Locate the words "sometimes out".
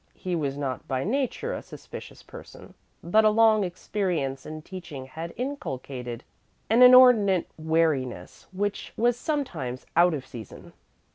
9.15-10.15